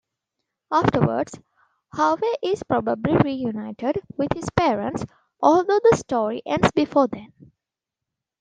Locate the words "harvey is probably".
1.93-3.15